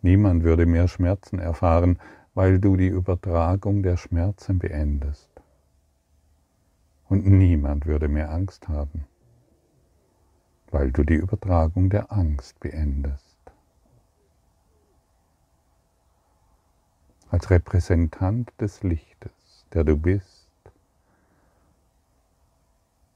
Niemand 0.00 0.42
würde 0.42 0.64
mehr 0.64 0.88
Schmerzen 0.88 1.38
erfahren, 1.38 1.98
weil 2.32 2.58
du 2.58 2.76
die 2.76 2.86
Übertragung 2.86 3.82
der 3.82 3.98
Schmerzen 3.98 4.58
beendest. 4.58 5.28
Und 7.10 7.26
niemand 7.26 7.84
würde 7.84 8.08
mehr 8.08 8.30
Angst 8.30 8.68
haben 8.68 9.04
weil 10.70 10.92
du 10.92 11.04
die 11.04 11.14
Übertragung 11.14 11.90
der 11.90 12.10
Angst 12.10 12.58
beendest. 12.60 13.36
Als 17.28 17.50
Repräsentant 17.50 18.50
des 18.58 18.82
Lichtes, 18.82 19.66
der 19.74 19.84
du 19.84 19.98
bist, 19.98 20.45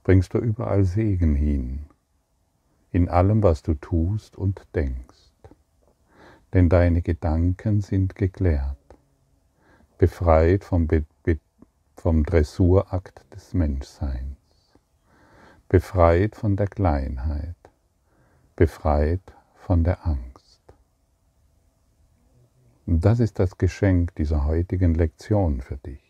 bringst 0.03 0.35
du 0.35 0.39
überall 0.39 0.85
Segen 0.85 1.35
hin, 1.35 1.87
in 2.91 3.09
allem, 3.09 3.43
was 3.43 3.63
du 3.63 3.75
tust 3.75 4.37
und 4.37 4.67
denkst. 4.75 5.33
Denn 6.53 6.69
deine 6.69 7.03
Gedanken 7.03 7.81
sind 7.81 8.15
geklärt, 8.15 8.77
befreit 9.99 10.65
vom, 10.65 10.87
Be 10.87 11.05
vom 11.97 12.25
Dressurakt 12.25 13.25
des 13.35 13.53
Menschseins 13.55 14.41
befreit 15.71 16.35
von 16.35 16.57
der 16.57 16.67
Kleinheit, 16.67 17.55
befreit 18.57 19.23
von 19.55 19.85
der 19.85 20.05
Angst. 20.05 20.61
Und 22.87 23.05
das 23.05 23.21
ist 23.21 23.39
das 23.39 23.57
Geschenk 23.57 24.17
dieser 24.17 24.45
heutigen 24.47 24.97
Lektion 24.97 25.61
für 25.61 25.77
dich. 25.77 26.10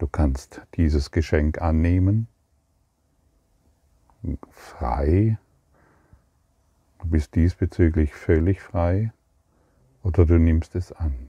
Du 0.00 0.08
kannst 0.08 0.62
dieses 0.76 1.10
Geschenk 1.10 1.60
annehmen, 1.60 2.26
frei, 4.50 5.38
du 7.00 7.08
bist 7.08 7.34
diesbezüglich 7.34 8.14
völlig 8.14 8.62
frei, 8.62 9.12
oder 10.02 10.24
du 10.24 10.38
nimmst 10.38 10.74
es 10.74 10.90
an. 10.90 11.28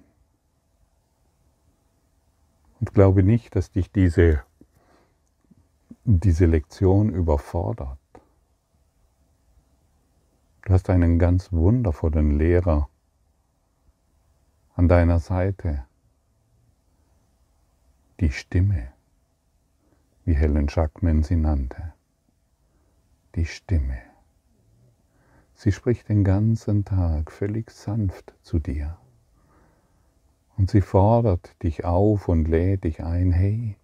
Und 2.80 2.94
glaube 2.94 3.24
nicht, 3.24 3.58
dass 3.58 3.72
dich 3.72 3.92
diese 3.92 4.42
diese 6.06 6.46
Lektion 6.46 7.10
überfordert. 7.10 8.00
Du 10.62 10.74
hast 10.74 10.90
einen 10.90 11.20
ganz 11.20 11.52
wundervollen 11.52 12.38
Lehrer 12.38 12.88
an 14.76 14.88
deiner 14.88 15.20
Seite. 15.20 15.86
Die 18.22 18.30
Stimme, 18.30 18.90
wie 20.26 20.36
Helen 20.36 20.68
Jackman 20.70 21.24
sie 21.24 21.36
nannte. 21.36 21.94
Die 23.34 23.46
Stimme. 23.46 23.98
Sie 25.56 25.72
spricht 25.72 26.08
den 26.08 26.24
ganzen 26.24 26.86
Tag 26.86 27.32
völlig 27.32 27.72
sanft 27.72 28.36
zu 28.44 28.60
dir. 28.60 28.96
Und 30.56 30.70
sie 30.70 30.82
fordert 30.82 31.64
dich 31.64 31.84
auf 31.84 32.28
und 32.28 32.48
lädt 32.48 32.84
dich 32.84 33.02
ein, 33.04 33.32
hey, 33.32 33.76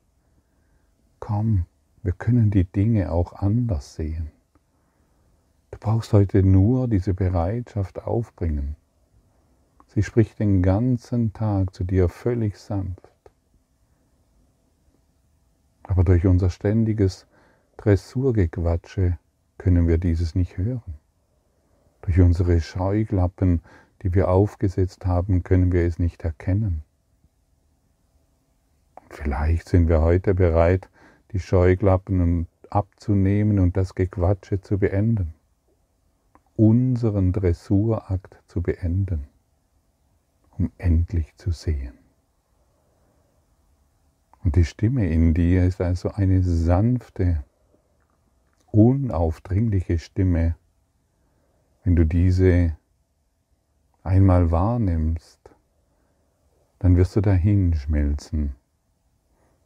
komm, 1.20 1.66
wir 2.04 2.14
können 2.14 2.52
die 2.52 2.66
Dinge 2.66 3.12
auch 3.12 3.34
anders 3.34 3.96
sehen. 3.96 4.30
Du 5.72 5.80
brauchst 5.80 6.14
heute 6.14 6.44
nur 6.44 6.88
diese 6.88 7.16
Bereitschaft 7.16 8.04
aufbringen. 8.04 8.76
Sie 9.88 10.04
spricht 10.04 10.38
den 10.38 10.62
ganzen 10.62 11.34
Tag 11.34 11.74
zu 11.74 11.84
dir 11.84 12.08
völlig 12.08 12.58
sanft. 12.58 13.17
Aber 15.98 16.04
durch 16.04 16.28
unser 16.28 16.52
ständiges 16.52 17.26
Dressurgequatsche 17.78 19.18
können 19.58 19.88
wir 19.88 19.98
dieses 19.98 20.36
nicht 20.36 20.56
hören. 20.56 20.94
Durch 22.04 22.20
unsere 22.20 22.62
Scheuklappen, 22.62 23.64
die 24.04 24.14
wir 24.14 24.30
aufgesetzt 24.30 25.08
haben, 25.08 25.42
können 25.42 25.72
wir 25.72 25.88
es 25.88 25.98
nicht 25.98 26.24
erkennen. 26.24 26.84
Vielleicht 29.10 29.70
sind 29.70 29.90
wir 29.90 30.02
heute 30.02 30.36
bereit, 30.36 30.88
die 31.32 31.40
Scheuklappen 31.40 32.46
abzunehmen 32.70 33.58
und 33.58 33.76
das 33.76 33.96
Gequatsche 33.96 34.62
zu 34.62 34.78
beenden. 34.78 35.34
Unseren 36.56 37.34
Dressurakt 37.34 38.38
zu 38.46 38.62
beenden, 38.62 39.28
um 40.60 40.72
endlich 40.78 41.36
zu 41.38 41.50
sehen. 41.50 41.98
Und 44.48 44.56
die 44.56 44.64
Stimme 44.64 45.10
in 45.10 45.34
dir 45.34 45.66
ist 45.66 45.82
also 45.82 46.12
eine 46.12 46.42
sanfte, 46.42 47.44
unaufdringliche 48.72 50.00
Stimme. 50.00 50.56
Wenn 51.84 51.98
du 51.98 52.06
diese 52.06 52.78
einmal 54.04 54.50
wahrnimmst, 54.50 55.42
dann 56.80 56.96
wirst 56.96 57.18
du 57.18 57.20
dahin 57.20 57.74
schmelzen 57.74 58.56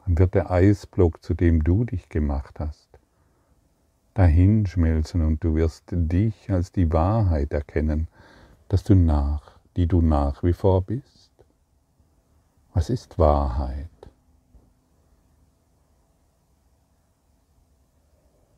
dann 0.04 0.18
wird 0.18 0.34
der 0.34 0.50
Eisblock, 0.50 1.22
zu 1.22 1.34
dem 1.34 1.62
du 1.62 1.84
dich 1.84 2.08
gemacht 2.08 2.58
hast, 2.58 2.88
dahinschmelzen 4.14 5.24
und 5.24 5.44
du 5.44 5.54
wirst 5.54 5.84
dich 5.92 6.50
als 6.50 6.72
die 6.72 6.92
Wahrheit 6.92 7.52
erkennen, 7.52 8.08
dass 8.66 8.82
du 8.82 8.96
nach, 8.96 9.52
die 9.76 9.86
du 9.86 10.02
nach 10.02 10.42
wie 10.42 10.52
vor 10.52 10.82
bist. 10.82 11.30
Was 12.74 12.90
ist 12.90 13.16
Wahrheit? 13.16 13.91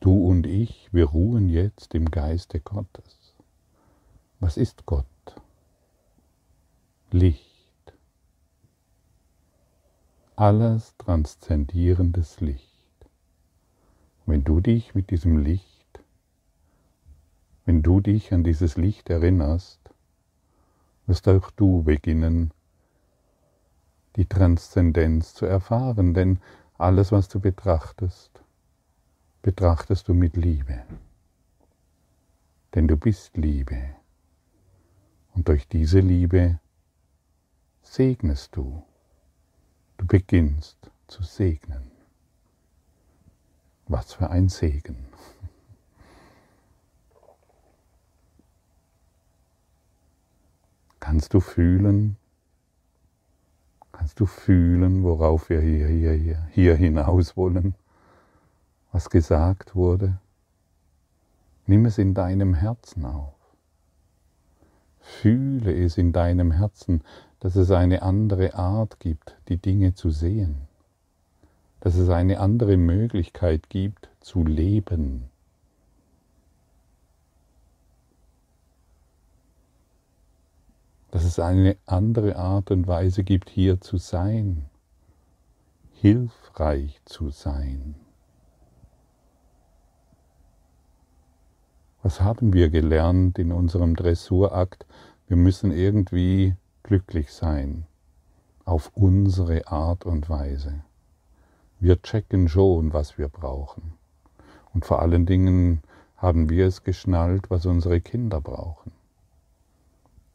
Du 0.05 0.27
und 0.27 0.45
ich, 0.45 0.87
wir 0.91 1.05
ruhen 1.05 1.49
jetzt 1.49 1.95
im 1.95 2.11
Geiste 2.11 2.59
Gottes. 2.59 3.33
Was 4.39 4.55
ist 4.55 4.85
Gott? 4.85 5.07
Licht 7.09 7.55
alles 10.35 10.95
transzendierendes 10.99 12.39
Licht. 12.39 12.69
Wenn 14.27 14.43
du 14.43 14.59
dich 14.59 14.93
mit 14.93 15.09
diesem 15.09 15.39
Licht, 15.39 15.99
wenn 17.65 17.81
du 17.81 17.99
dich 17.99 18.31
an 18.31 18.43
dieses 18.43 18.77
Licht 18.77 19.09
erinnerst, 19.09 19.79
wirst 21.07 21.27
auch 21.27 21.49
du 21.49 21.81
beginnen, 21.81 22.51
die 24.17 24.27
Transzendenz 24.27 25.33
zu 25.33 25.47
erfahren, 25.47 26.13
denn 26.13 26.39
alles, 26.77 27.11
was 27.11 27.27
du 27.27 27.39
betrachtest, 27.39 28.34
betrachtest 29.45 30.07
du 30.07 30.15
mit 30.15 30.37
Liebe. 30.37 30.81
Denn 32.73 32.87
du 32.87 32.97
bist 32.97 33.37
Liebe. 33.37 33.77
Und 35.35 35.47
durch 35.47 35.67
diese 35.67 35.99
Liebe 35.99 36.59
segnest 37.83 38.55
du. 38.55 38.83
Du 39.97 40.07
beginnst 40.07 40.89
zu 41.05 41.21
segnen. 41.21 41.91
Was 43.87 44.13
für 44.13 44.31
ein 44.31 44.49
Segen. 44.49 44.97
Kannst 50.99 51.35
du 51.35 51.39
fühlen, 51.39 52.17
kannst 53.91 54.19
du 54.19 54.25
fühlen, 54.25 55.03
worauf 55.03 55.49
wir 55.49 55.61
hier, 55.61 55.87
hier, 55.87 56.13
hier, 56.13 56.47
hier 56.51 56.75
hinaus 56.75 57.37
wollen, 57.37 57.75
was 58.95 59.09
gesagt 59.09 59.75
wurde? 59.75 60.19
Nimm 61.65 61.85
es 61.85 61.97
in 61.97 62.13
deinem 62.13 62.53
Herzen 62.53 63.03
auf. 63.03 63.35
Fühle 65.01 65.75
es 65.75 65.97
in 65.97 66.13
deinem 66.13 66.53
Herzen, 66.53 67.03
dass 67.41 67.57
es 67.57 67.71
eine 67.71 68.03
andere 68.03 68.53
Art 68.53 69.01
gibt, 69.01 69.35
die 69.49 69.57
Dinge 69.57 69.95
zu 69.95 70.11
sehen, 70.11 70.69
dass 71.81 71.95
es 71.95 72.07
eine 72.07 72.39
andere 72.39 72.77
Möglichkeit 72.77 73.69
gibt 73.69 74.07
zu 74.21 74.45
leben. 74.45 75.25
Dass 81.11 81.25
es 81.25 81.37
eine 81.37 81.75
andere 81.85 82.37
Art 82.37 82.71
und 82.71 82.87
Weise 82.87 83.25
gibt, 83.25 83.49
hier 83.49 83.81
zu 83.81 83.97
sein, 83.97 84.63
hilfreich 85.91 87.01
zu 87.03 87.29
sein. 87.29 87.95
Was 92.05 92.21
haben 92.21 92.53
wir 92.53 92.69
gelernt 92.69 93.39
in 93.39 93.51
unserem 93.51 93.95
Dressurakt? 93.95 94.85
Wir 95.27 95.37
müssen 95.37 95.71
irgendwie 95.71 96.53
glücklich 96.83 97.33
sein 97.33 97.87
auf 98.63 98.91
unsere 98.93 99.65
Art 99.69 100.05
und 100.05 100.29
Weise. 100.29 100.83
Wir 101.79 101.99
checken 101.99 102.47
schon, 102.47 102.93
was 102.93 103.17
wir 103.17 103.27
brauchen. 103.27 103.95
Und 104.71 104.85
vor 104.85 105.01
allen 105.01 105.25
Dingen 105.25 105.81
haben 106.15 106.47
wir 106.47 106.67
es 106.67 106.83
geschnallt, 106.83 107.49
was 107.49 107.65
unsere 107.65 108.01
Kinder 108.01 108.39
brauchen. 108.39 108.91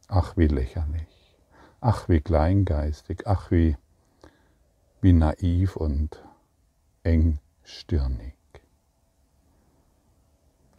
Ach, 0.09 0.35
wie 0.35 0.47
lächerlich. 0.47 1.37
Ach, 1.79 2.09
wie 2.09 2.19
kleingeistig. 2.19 3.27
Ach, 3.27 3.49
wie, 3.49 3.77
wie 4.99 5.13
naiv 5.13 5.77
und 5.77 6.21
engstirnig. 7.03 8.40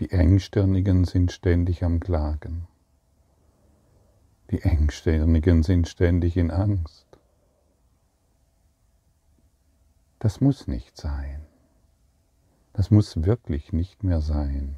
Die 0.02 0.10
Engstirnigen 0.10 1.04
sind 1.04 1.30
ständig 1.30 1.84
am 1.84 2.00
Klagen. 2.00 2.66
Die 4.50 4.60
Engstirnigen 4.60 5.62
sind 5.62 5.86
ständig 5.86 6.36
in 6.36 6.50
Angst. 6.50 7.06
Das 10.18 10.40
muss 10.40 10.66
nicht 10.66 10.96
sein. 10.96 11.46
Das 12.72 12.90
muss 12.90 13.22
wirklich 13.22 13.72
nicht 13.72 14.02
mehr 14.02 14.20
sein. 14.20 14.74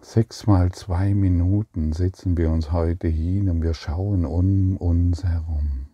Sechs 0.00 0.46
mal 0.46 0.70
zwei 0.70 1.14
Minuten 1.14 1.94
setzen 1.94 2.36
wir 2.36 2.48
uns 2.48 2.70
heute 2.70 3.08
hin 3.08 3.48
und 3.48 3.60
wir 3.60 3.74
schauen 3.74 4.24
um 4.24 4.76
uns 4.76 5.24
herum. 5.24 5.88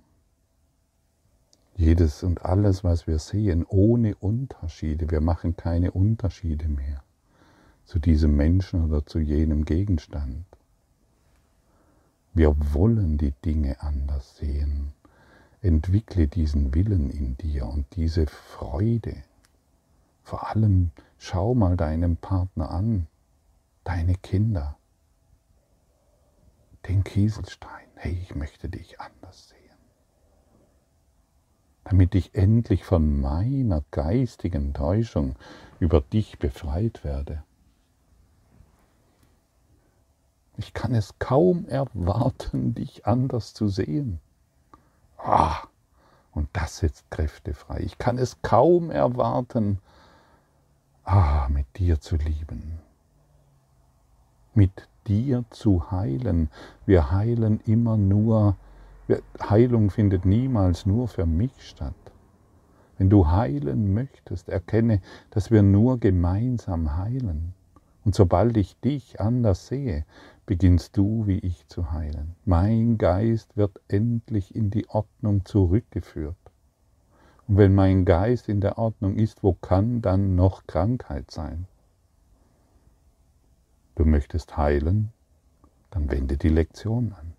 Jedes 1.74 2.22
und 2.22 2.44
alles, 2.44 2.84
was 2.84 3.06
wir 3.06 3.18
sehen, 3.18 3.64
ohne 3.66 4.14
Unterschiede. 4.16 5.10
Wir 5.10 5.20
machen 5.20 5.56
keine 5.56 5.92
Unterschiede 5.92 6.68
mehr 6.68 7.02
zu 7.84 7.98
diesem 7.98 8.36
Menschen 8.36 8.84
oder 8.84 9.04
zu 9.04 9.18
jenem 9.18 9.64
Gegenstand. 9.64 10.44
Wir 12.34 12.54
wollen 12.72 13.18
die 13.18 13.32
Dinge 13.44 13.80
anders 13.82 14.36
sehen. 14.36 14.92
Entwickle 15.60 16.26
diesen 16.26 16.74
Willen 16.74 17.10
in 17.10 17.36
dir 17.36 17.66
und 17.66 17.86
diese 17.94 18.26
Freude. 18.26 19.14
Vor 20.22 20.48
allem 20.48 20.90
schau 21.18 21.54
mal 21.54 21.76
deinen 21.76 22.16
Partner 22.16 22.70
an, 22.70 23.06
deine 23.84 24.14
Kinder, 24.14 24.76
den 26.88 27.04
Kieselstein. 27.04 27.86
Hey, 27.96 28.18
ich 28.22 28.34
möchte 28.34 28.68
dich 28.68 28.98
sehen. 29.00 29.21
Damit 31.84 32.14
ich 32.14 32.34
endlich 32.34 32.84
von 32.84 33.20
meiner 33.20 33.82
geistigen 33.90 34.72
Täuschung 34.72 35.34
über 35.80 36.00
dich 36.00 36.38
befreit 36.38 37.04
werde. 37.04 37.42
Ich 40.56 40.74
kann 40.74 40.94
es 40.94 41.18
kaum 41.18 41.66
erwarten, 41.66 42.74
dich 42.74 43.06
anders 43.06 43.54
zu 43.54 43.68
sehen. 43.68 44.20
Ah, 45.16 45.62
und 46.32 46.48
das 46.52 46.78
setzt 46.78 47.10
Kräfte 47.10 47.54
frei. 47.54 47.80
Ich 47.80 47.98
kann 47.98 48.18
es 48.18 48.42
kaum 48.42 48.90
erwarten, 48.90 49.80
ah, 51.04 51.48
mit 51.48 51.66
dir 51.78 52.00
zu 52.00 52.16
lieben, 52.16 52.78
mit 54.54 54.88
dir 55.06 55.44
zu 55.50 55.90
heilen. 55.90 56.50
Wir 56.86 57.10
heilen 57.10 57.60
immer 57.60 57.96
nur, 57.96 58.56
Heilung 59.40 59.90
findet 59.90 60.24
niemals 60.24 60.86
nur 60.86 61.08
für 61.08 61.26
mich 61.26 61.68
statt. 61.68 61.94
Wenn 62.98 63.10
du 63.10 63.30
heilen 63.30 63.94
möchtest, 63.94 64.48
erkenne, 64.48 65.00
dass 65.30 65.50
wir 65.50 65.62
nur 65.62 65.98
gemeinsam 65.98 66.96
heilen. 66.96 67.54
Und 68.04 68.14
sobald 68.14 68.56
ich 68.56 68.78
dich 68.80 69.20
anders 69.20 69.66
sehe, 69.66 70.04
beginnst 70.46 70.96
du 70.96 71.26
wie 71.26 71.38
ich 71.38 71.66
zu 71.68 71.92
heilen. 71.92 72.34
Mein 72.44 72.98
Geist 72.98 73.56
wird 73.56 73.80
endlich 73.88 74.54
in 74.54 74.70
die 74.70 74.88
Ordnung 74.88 75.44
zurückgeführt. 75.44 76.36
Und 77.48 77.56
wenn 77.56 77.74
mein 77.74 78.04
Geist 78.04 78.48
in 78.48 78.60
der 78.60 78.78
Ordnung 78.78 79.16
ist, 79.16 79.42
wo 79.42 79.52
kann 79.52 80.02
dann 80.02 80.34
noch 80.34 80.66
Krankheit 80.66 81.30
sein? 81.30 81.66
Du 83.94 84.04
möchtest 84.04 84.56
heilen, 84.56 85.12
dann 85.90 86.10
wende 86.10 86.36
die 86.36 86.48
Lektion 86.48 87.12
an. 87.12 87.31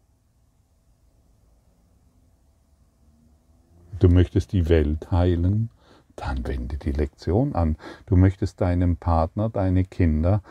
Du 3.99 4.09
möchtest 4.09 4.51
die 4.51 4.69
Welt 4.69 5.11
heilen, 5.11 5.69
dann 6.15 6.45
wende 6.47 6.77
die 6.77 6.91
Lektion 6.91 7.55
an. 7.55 7.77
Du 8.05 8.15
möchtest 8.15 8.61
deinen 8.61 8.97
Partner, 8.97 9.49
deine 9.49 9.83
Kinder 9.83 10.41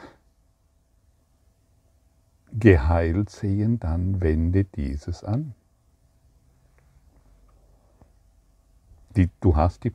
geheilt 2.52 3.30
sehen, 3.30 3.80
dann 3.80 4.20
wende 4.20 4.64
dieses 4.64 5.24
an. 5.24 5.54
Die, 9.16 9.28
du, 9.40 9.56
hast 9.56 9.84
die 9.84 9.92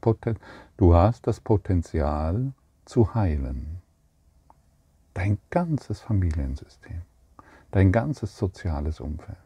du 0.77 0.93
hast 0.93 1.25
das 1.25 1.39
Potenzial 1.39 2.53
zu 2.86 3.15
heilen. 3.15 3.81
Dein 5.13 5.39
ganzes 5.49 6.01
Familiensystem, 6.01 7.01
dein 7.71 7.91
ganzes 7.91 8.38
soziales 8.38 8.99
Umfeld, 8.99 9.38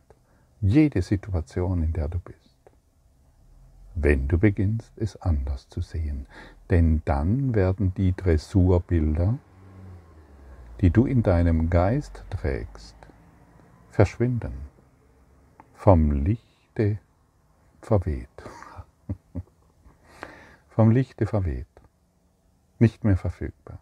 jede 0.60 1.02
Situation, 1.02 1.84
in 1.84 1.94
der 1.94 2.10
du 2.10 2.20
bist. 2.20 2.51
Wenn 3.96 4.28
du 4.28 4.38
beginnst, 4.38 4.92
es 4.98 5.16
anders 5.22 5.68
zu 5.70 5.82
sehen. 5.82 6.28
Denn 6.70 7.02
dann 7.06 7.54
werden 7.54 7.94
die 7.96 8.16
Dressurbilder, 8.16 9.38
die 10.80 10.90
du 10.90 11.06
in 11.06 11.24
deinem 11.24 11.70
Geist 11.70 12.24
trägst, 12.30 12.96
verschwinden, 13.90 14.54
vom 15.74 16.12
Lichte 16.12 17.00
verweht. 17.82 18.30
vom 20.70 20.92
Lichte 20.92 21.28
verweht, 21.28 21.68
nicht 22.80 23.04
mehr 23.04 23.18
verfügbar, 23.18 23.80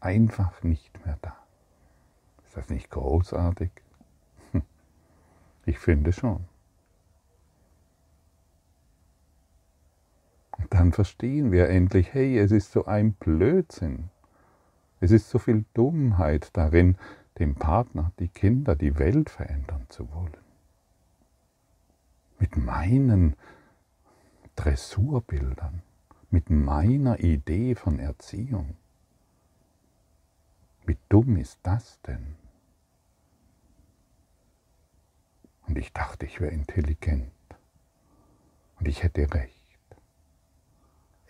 einfach 0.00 0.62
nicht 0.62 1.04
mehr 1.04 1.18
da. 1.22 1.36
Ist 2.44 2.56
das 2.56 2.68
nicht 2.68 2.90
großartig? 2.90 3.70
Ich 5.64 5.78
finde 5.78 6.12
schon. 6.12 6.44
Dann 10.70 10.92
verstehen 10.92 11.52
wir 11.52 11.68
endlich, 11.68 12.12
hey, 12.12 12.38
es 12.38 12.50
ist 12.52 12.72
so 12.72 12.86
ein 12.86 13.12
Blödsinn. 13.12 14.10
Es 15.00 15.10
ist 15.10 15.30
so 15.30 15.38
viel 15.38 15.64
Dummheit 15.74 16.50
darin, 16.56 16.96
dem 17.38 17.54
Partner, 17.54 18.12
die 18.18 18.28
Kinder, 18.28 18.76
die 18.76 18.98
Welt 18.98 19.30
verändern 19.30 19.86
zu 19.88 20.12
wollen. 20.12 20.36
Mit 22.38 22.56
meinen 22.56 23.36
Dressurbildern, 24.56 25.82
mit 26.30 26.50
meiner 26.50 27.20
Idee 27.20 27.74
von 27.74 27.98
Erziehung. 27.98 28.76
Wie 30.84 30.98
dumm 31.08 31.36
ist 31.36 31.58
das 31.62 32.00
denn? 32.02 32.36
Und 35.66 35.78
ich 35.78 35.92
dachte, 35.92 36.26
ich 36.26 36.40
wäre 36.40 36.52
intelligent. 36.52 37.32
Und 38.78 38.88
ich 38.88 39.02
hätte 39.02 39.32
recht. 39.32 39.61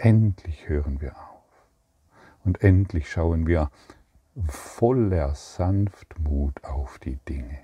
Endlich 0.03 0.69
hören 0.69 1.01
wir 1.01 1.17
auf. 1.17 1.69
Und 2.45 2.65
endlich 2.65 3.09
schauen 3.09 3.47
wir 3.47 3.71
voller 4.49 5.37
Sanftmut 5.37 6.65
auf 6.65 6.99
die 6.99 7.21
Dinge. 7.29 7.61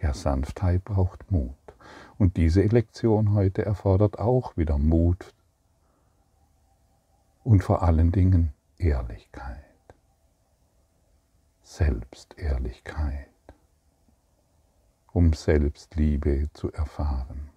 Ja, 0.00 0.14
Sanftheit 0.14 0.84
braucht 0.84 1.28
Mut. 1.32 1.56
Und 2.18 2.36
diese 2.36 2.62
Lektion 2.62 3.32
heute 3.32 3.64
erfordert 3.64 4.20
auch 4.20 4.56
wieder 4.56 4.78
Mut 4.78 5.34
und 7.42 7.64
vor 7.64 7.82
allen 7.82 8.12
Dingen 8.12 8.52
Ehrlichkeit. 8.78 9.64
Selbstehrlichkeit, 11.64 13.26
um 15.12 15.32
Selbstliebe 15.32 16.48
zu 16.52 16.70
erfahren. 16.70 17.55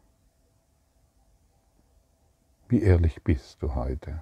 Wie 2.70 2.84
ehrlich 2.84 3.24
bist 3.24 3.64
du 3.64 3.74
heute? 3.74 4.22